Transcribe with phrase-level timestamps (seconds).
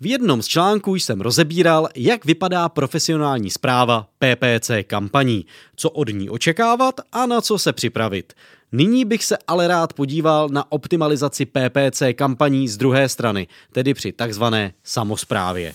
[0.00, 6.30] V jednom z článků jsem rozebíral, jak vypadá profesionální zpráva PPC kampaní, co od ní
[6.30, 8.32] očekávat a na co se připravit.
[8.72, 14.12] Nyní bych se ale rád podíval na optimalizaci PPC kampaní z druhé strany, tedy při
[14.12, 15.74] takzvané samozprávě.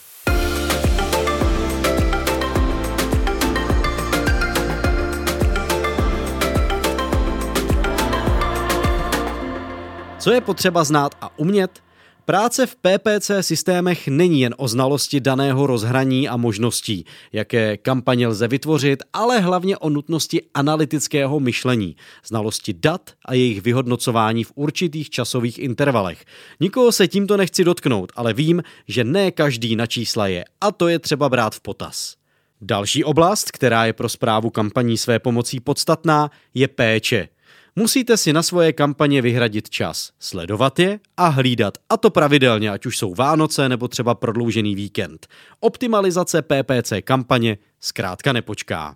[10.19, 11.91] Co je potřeba znát a umět?
[12.25, 18.48] Práce v PPC systémech není jen o znalosti daného rozhraní a možností, jaké kampaně lze
[18.48, 21.95] vytvořit, ale hlavně o nutnosti analytického myšlení,
[22.26, 26.26] znalosti dat a jejich vyhodnocování v určitých časových intervalech.
[26.59, 30.88] Nikoho se tímto nechci dotknout, ale vím, že ne každý na čísla je a to
[30.88, 32.15] je třeba brát v potaz.
[32.62, 37.29] Další oblast, která je pro zprávu kampaní své pomocí podstatná, je péče–
[37.75, 42.85] Musíte si na svoje kampaně vyhradit čas, sledovat je a hlídat, a to pravidelně, ať
[42.85, 45.27] už jsou Vánoce nebo třeba prodloužený víkend.
[45.59, 48.96] Optimalizace PPC kampaně zkrátka nepočká.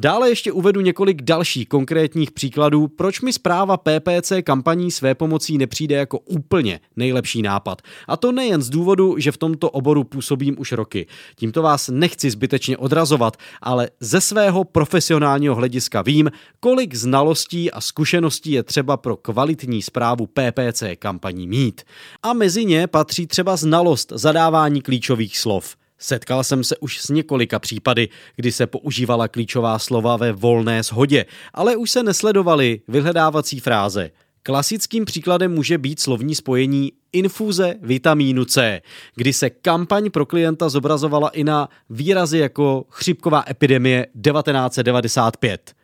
[0.00, 5.96] Dále ještě uvedu několik dalších konkrétních příkladů, proč mi zpráva PPC kampaní své pomocí nepřijde
[5.96, 7.82] jako úplně nejlepší nápad.
[8.08, 11.06] A to nejen z důvodu, že v tomto oboru působím už roky.
[11.36, 18.50] Tímto vás nechci zbytečně odrazovat, ale ze svého profesionálního hlediska vím, kolik znalostí a zkušeností
[18.50, 21.82] je třeba pro kvalitní zprávu PPC kampaní mít.
[22.22, 25.76] A mezi ně patří třeba znalost zadávání klíčových slov.
[25.98, 31.26] Setkal jsem se už s několika případy, kdy se používala klíčová slova ve volné shodě,
[31.54, 34.10] ale už se nesledovaly vyhledávací fráze.
[34.42, 38.80] Klasickým příkladem může být slovní spojení infuze vitamínu C,
[39.14, 45.77] kdy se kampaň pro klienta zobrazovala i na výrazy jako chřipková epidemie 1995.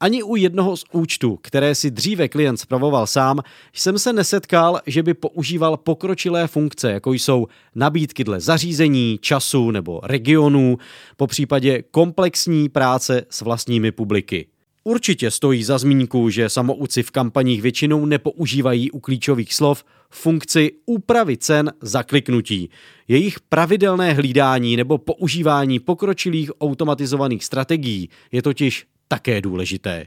[0.00, 3.40] Ani u jednoho z účtů, které si dříve klient spravoval sám,
[3.72, 10.00] jsem se nesetkal, že by používal pokročilé funkce, jako jsou nabídky dle zařízení, času nebo
[10.02, 10.78] regionů,
[11.16, 14.46] po případě komplexní práce s vlastními publiky.
[14.84, 21.36] Určitě stojí za zmínku, že samouci v kampaních většinou nepoužívají u klíčových slov funkci úpravy
[21.36, 22.70] cen za kliknutí.
[23.08, 30.06] Jejich pravidelné hlídání nebo používání pokročilých automatizovaných strategií je totiž také důležité.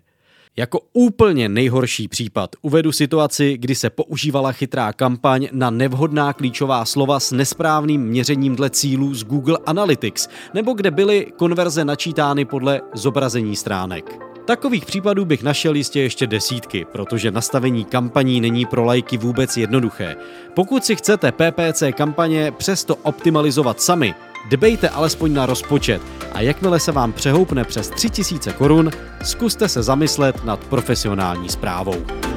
[0.57, 7.19] Jako úplně nejhorší případ uvedu situaci, kdy se používala chytrá kampaň na nevhodná klíčová slova
[7.19, 13.55] s nesprávným měřením dle cílů z Google Analytics, nebo kde byly konverze načítány podle zobrazení
[13.55, 14.30] stránek.
[14.45, 20.15] Takových případů bych našel jistě ještě desítky, protože nastavení kampaní není pro lajky vůbec jednoduché.
[20.53, 24.15] Pokud si chcete PPC kampaně přesto optimalizovat sami,
[24.49, 26.01] dbejte alespoň na rozpočet
[26.33, 28.89] a jakmile se vám přehoupne přes 3000 korun,
[29.23, 32.30] zkuste se zamyslet nad profesionální zprávou.